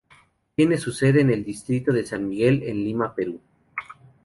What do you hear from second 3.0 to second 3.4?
Perú.